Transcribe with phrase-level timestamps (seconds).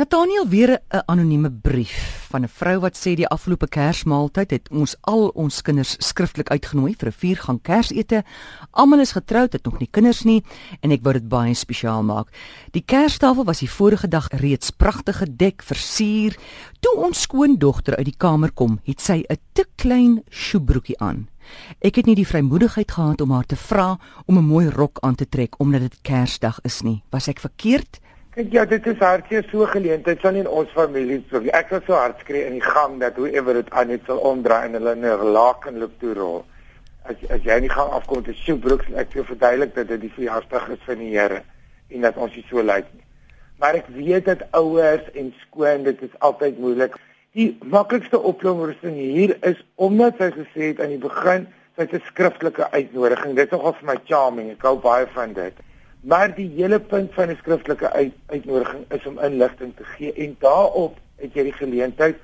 [0.00, 4.96] Nathaniel weer 'n anonieme brief van 'n vrou wat sê die afgelope Kersmaaltyd het ons
[5.00, 8.24] al ons kinders skriftelik uitgenooi vir 'n viergang Kersete.
[8.70, 10.42] Almal is getroud, het nog nie kinders nie
[10.80, 12.28] en ek wou dit baie spesiaal maak.
[12.70, 16.36] Die Kerstafel was die vorige dag reeds pragtig gedek, versier.
[16.80, 21.28] Toe ons skoondogter uit die kamer kom, het sy 'n te klein sjoebroekie aan.
[21.80, 25.14] Ek het nie die vrymoedigheid gehad om haar te vra om 'n mooi rok aan
[25.14, 27.02] te trek omdat dit Kersdag is nie.
[27.10, 28.00] Was ek verkeerd?
[28.30, 31.40] Kyk ja, dit is hartjie so geleentheid van in ons familie so.
[31.50, 34.68] Ek was so hard skree in die gang dat whoever dit aan het sal omdraai
[34.68, 36.44] en hulle in 'n laken loop toe rol.
[37.10, 40.12] As as jy nie gaan afkom te sjoe broeks ek wil verduidelik dat dit die
[40.14, 41.40] verjaarsdag is van die Here
[41.90, 43.02] en dat ons nie so lyk nie.
[43.58, 46.94] Maar ek weet dat ouers en skoon dit is altyd moeilik.
[47.32, 52.70] Die maklikste oplossing hier is omdat sy gesê het aan die begin sy 'n skriftelike
[52.70, 53.34] uitnodiging.
[53.34, 54.50] Dit is nogal vir my charming.
[54.50, 55.54] Ek hou baie van dit.
[56.00, 60.36] Maar die hele punt van 'n skriftelike uit, uitnodiging is om inligting te gee en
[60.38, 62.16] daarop het jy die geleentheid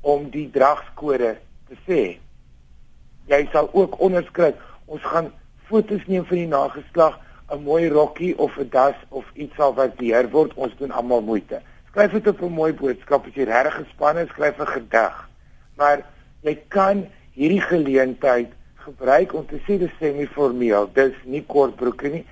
[0.00, 1.36] om die dragskode
[1.68, 2.18] te sê.
[3.26, 4.54] Jy sal ook onderskryf.
[4.84, 5.32] Ons gaan
[5.68, 10.30] fotos neem van die nageslag, 'n mooi rokkie of 'n das of iets sal waardeer
[10.30, 10.54] word.
[10.54, 11.60] Ons doen almal moeite.
[11.88, 15.28] Skryf dit op 'n mooi boodskap as jy regtig gespanne is, skryf 'n gedig.
[15.76, 16.06] Maar
[16.40, 20.90] jy kan hierdie geleentheid gebruik om te sê dis semi-formeel.
[20.92, 22.26] Dis nie kortbroeke nie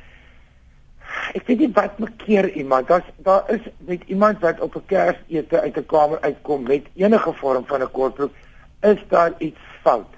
[1.34, 2.88] ek weet nie wat maak keer iemand.
[2.88, 7.32] Daar's daar is met iemand wat op 'n Kersete uit 'n kamer uitkom met enige
[7.32, 8.32] vorm van 'n kortbroek,
[8.80, 10.12] is daar iets fout.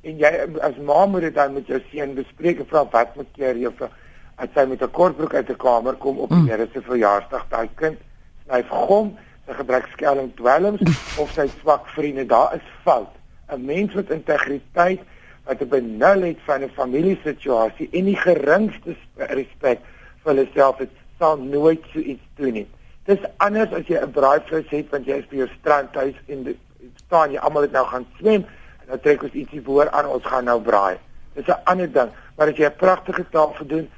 [0.00, 3.32] En jy as ma moet dit dan met jou seun bespreek en vra wat maak
[3.32, 3.90] keer vir
[4.36, 6.48] as hy met 'n kortbroek uit 'n kamer kom op die mm.
[6.48, 7.98] Here se verjaarsdag, daai kind
[8.44, 10.80] sny gom, sy gebruik skelm dwelms
[11.20, 13.12] of sy swak vriende, daar is fout.
[13.48, 15.00] 'n Mens met integriteit
[15.44, 19.78] wat 'n benul het van 'n familiesituasie en die geringste respek
[20.26, 22.66] vir hulle self het sal nooit so iets doen nie.
[23.06, 26.58] Dis anders as jy 'n braaivleis het want jy is by jou strandhuis en die,
[27.06, 30.26] staan jy almal het nou gaan swem en dan trek ons ietsie voor aan ons
[30.26, 30.98] gaan nou braai.
[31.34, 33.88] Dis 'n ander ding, maar as jy 'n pragtige tafel doen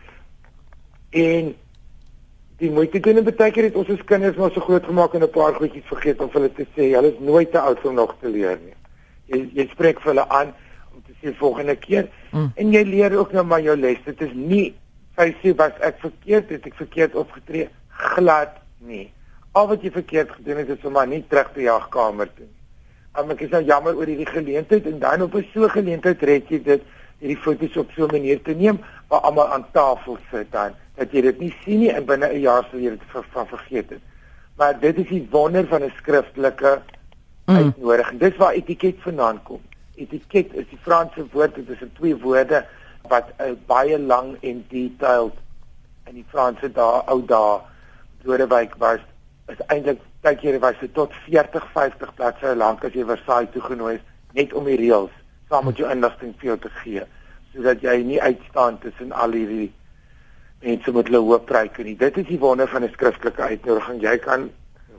[1.11, 1.55] en
[2.59, 5.23] die moeite doen en baie keer het ons as kinders maar so groot gemaak en
[5.23, 8.17] 'n paar goedjies vergeet om hulle te sê hulle is nooit te oud om nog
[8.21, 8.75] te leer nie.
[9.27, 10.55] Jy jy spreek vir hulle aan
[10.95, 12.53] om te sê volgende keer mm.
[12.55, 13.99] en jy leer ook nou maar jou les.
[14.05, 14.75] Dit is nie
[15.19, 17.69] sy sê was ek verkeerd het ek verkeerd opgetree?
[17.89, 19.09] Glad nie.
[19.53, 22.47] Al wat jy verkeerd gedoen het is om maar nie terug te jagkamer toe
[23.25, 26.51] maar ek is nou jammer oor hierdie geleentheid en dan op 'n so geleentheid red
[26.51, 26.83] jy dit
[27.21, 28.79] hierdie foto's op so 'n manier te neem
[29.09, 32.41] waar almal aan tafel sit dan dat jy dit nie sien nie en binne 'n
[32.41, 34.01] jaar sal jy dit ver, van vergeet het.
[34.57, 36.83] Maar dit is die wonder van 'n skriftelike
[37.47, 37.57] mm.
[37.57, 38.21] uitnodiging.
[38.21, 39.61] Dis waar etiket vandaan kom.
[39.95, 42.65] Etiket is die Franse woord dit is twee woorde
[43.09, 45.37] wat uh, baie lang en detailed
[46.07, 47.61] in die Franse dae ou dae
[48.25, 49.01] Dodewyk was
[49.49, 53.95] is eintlik kyk jy was dit tot 40 50 bladsye lank as jy Versailles toegenooi
[53.95, 54.05] is
[54.35, 55.15] net om die reëls
[55.49, 57.05] saam met jou inligting vir jou te gee
[57.53, 59.71] sodat jy nie uitstaan tussen al hierdie
[60.65, 61.95] mense met hulle hoë pryke nie.
[61.99, 64.03] Dit is die wonder van 'n skriftelike uitnodiging.
[64.03, 64.51] Jy kan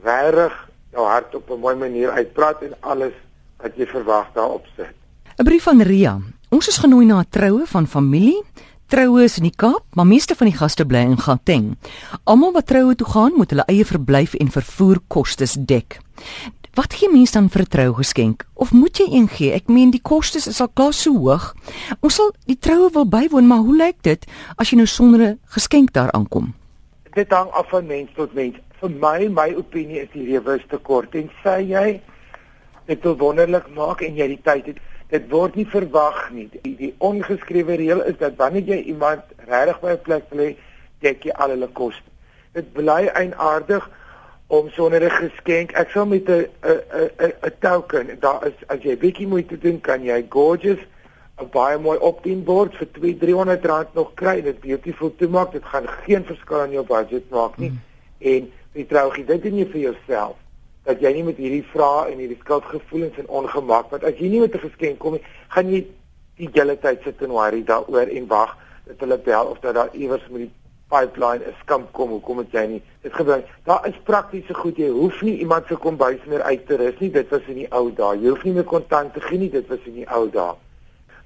[0.04, 0.54] regtig
[0.92, 3.12] jou hart op 'n mooi manier uitpraat en alles
[3.60, 4.94] wat jy verwag daarop sit.
[5.38, 6.18] 'n brief van Ria
[6.50, 8.42] Ons is genooi na 'n troue van familie.
[8.86, 11.76] Troue is in die Kaap, maar meeste van die gaste bly in Gauteng.
[12.24, 16.00] Almal wat troue toe gaan, moet hulle eie verblyf en vervoerkostes dek.
[16.74, 18.46] Wat gee mense dan vir 'n trougeskenk?
[18.54, 19.52] Of moet jy een gee?
[19.52, 21.54] Ek meen die kostes is al klaar so hoog.
[22.00, 25.38] Ons sal die troue wil bywoon, maar hoe lyk dit as jy nou sonder 'n
[25.44, 26.54] geskenk daar aankom?
[27.14, 28.56] Dit hang af van mens tot mens.
[28.80, 32.00] Vir my, my opinie is die lewe is te kort en sê jy
[32.86, 34.78] dit wonderlik maak en jy die tyd het
[35.10, 36.46] dit word nie verwag nie.
[36.62, 40.48] Die, die ongeskrewe reël is dat wanneer jy iemand regtig by 'n plek lê,
[41.02, 42.06] dek jy al hulle koste.
[42.54, 43.90] Dit bly eienaardig
[44.46, 45.72] om sonder 'n geskenk.
[45.72, 46.80] Ek sal met 'n 'n
[47.18, 50.80] 'n 'n token, daar is as jy bietjie moeite doen, kan jy gorgeous
[51.40, 54.42] 'n baie mooi opdienbord vir 2 300 rand nog kry.
[54.42, 55.52] Dit beautiful te maak.
[55.52, 57.70] Dit gaan geen verskil aan jou budget maak nie.
[57.70, 57.80] Mm.
[58.18, 60.36] En jy trou jy dit nie vir jouself
[60.84, 64.40] dat jy nie met hierdie vrae en hierdie skuldgevoelens en ongemak want as jy nie
[64.40, 65.86] met 'n geskenk kom nie, gaan jy
[66.36, 68.56] die hele tyd sit en worry daaroor en wag
[68.86, 70.52] dat hulle bel of dat daar iewers met die
[70.90, 72.82] pipeline 'n skamp kom, hoekom het jy nie?
[73.02, 73.44] Dit gebeur.
[73.64, 74.76] Daar is praktiese goed.
[74.76, 77.10] Jy hoef nie iemand se kombuis meer uit te rus nie.
[77.10, 78.18] Dit was in die ou dae.
[78.18, 79.50] Jy hoef nie meer kontant te gee nie.
[79.50, 80.54] Dit was in die ou dae.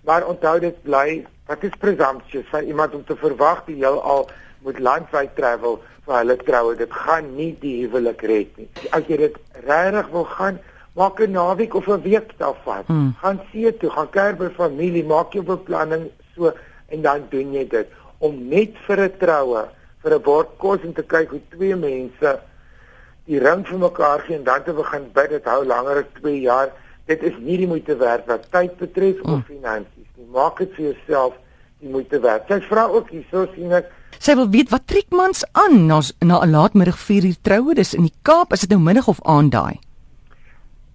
[0.04, 4.28] Maar onthou dit bly, wat is presumptuous van iemand om te verwag die heel al
[4.64, 6.76] moet landwyd travel vir hulle troue.
[6.76, 8.68] Dit gaan nie die huwelik red nie.
[8.96, 10.58] As jy dit regtig wil gaan,
[10.94, 12.82] maak 'n naweek of 'n week daarvan.
[12.86, 13.14] Hmm.
[13.22, 16.52] Gaan see toe, gaan kuier by familie, maak jou beplanning so
[16.88, 17.88] en dan doen jy dit
[18.18, 19.68] om net vir 'n troue,
[20.02, 22.40] vir 'n bord kos en te kyk hoe twee mense
[23.26, 26.40] die ring vir mekaar gee en dan te begin bid dit hou langer as 2
[26.40, 26.72] jaar.
[27.06, 29.44] Dit is nie die moeite werd wat tyd betref of mm.
[29.48, 30.26] finansies nie.
[30.32, 31.34] Maak dit vir jouself
[31.80, 32.48] die moeite werd.
[32.48, 36.42] Sy vra ook hierso sien ek Sy wil weet wat trek mans aan na na
[36.42, 39.52] 'n laatmiddag 4 uur troue dis in die Kaap is dit nou middag of aand
[39.52, 39.78] daai?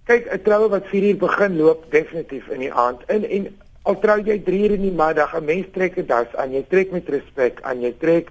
[0.04, 3.98] Kyk, 'n troue wat 4 uur begin loop definitief in die aand in en al
[4.00, 6.92] trou jy 3 uur in die middag, 'n mens trek 'n das aan, jy trek
[6.92, 8.30] met respek aan, jy trek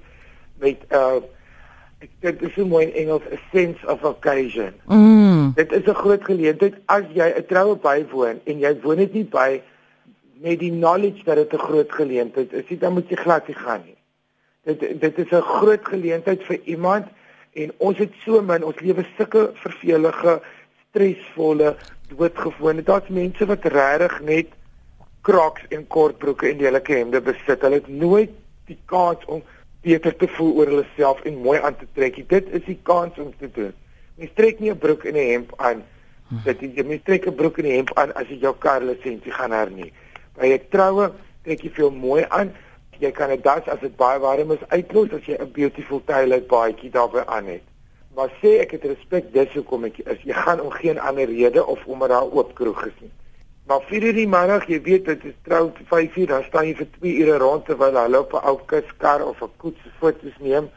[0.59, 1.21] met uh
[1.99, 4.73] ek dit is so mooi in Engels a sense of occasion.
[4.87, 5.51] Mm.
[5.55, 9.25] Dit is 'n groot geleentheid as jy 'n troue bywoon en jy woon dit nie
[9.25, 9.61] by
[10.39, 13.81] met die knowledge dat dit 'n groot geleentheid is, dan moet jy glad nie gaan
[13.85, 13.98] nie.
[14.63, 17.07] Dit dit is 'n groot geleentheid vir iemand
[17.53, 20.41] en ons het so min ons lewe sulke vervelige
[20.89, 21.75] stresvolle
[22.07, 22.83] doodgewone.
[22.83, 24.47] Daar's mense wat regtig net
[25.21, 27.61] Crocs en kortbroeke en lelike hemde besit.
[27.61, 28.31] Hulle het nooit
[28.65, 29.43] die kans om
[29.81, 32.21] beter te voel oor hulle self en mooi aan te trek.
[32.29, 33.73] Dit is die kans om te doen.
[34.15, 35.83] Mens trek nie 'n broek en 'n hemp aan
[36.45, 39.31] dat jy mens trek 'n broek en 'n hemp aan as jy jou kar lisensie
[39.31, 39.93] gaan hernie.
[40.35, 41.11] By 'n troue
[41.43, 42.53] trek jy veel mooi aan.
[42.99, 46.47] Jy kan 'n das as dit baie warm is uitlos as jy 'n beautiful tailored
[46.47, 47.63] baadjie daarbey aan het.
[48.15, 50.21] Maar sê ek het respek dis hoekom ek is.
[50.23, 53.11] Jy gaan om geen ander rede of omdat daar oop kroeg is nie.
[53.67, 56.87] Maar vir die middag jy weet dit is trou 5 uur dan staan jy vir
[56.99, 60.69] 2 ure rond terwyl hulle op 'n ou kuskar of 'n koets foto's neem.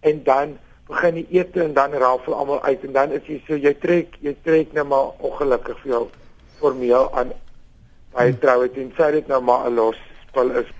[0.00, 3.58] En dan begin die ete en dan rafel almal uit en dan is jy so
[3.58, 6.02] jy trek jy trek net maar ongelukkig vir jou
[6.60, 7.32] formeel aan
[8.14, 9.98] by troue teen sy dit nou maar 'n los
[10.28, 10.70] spul is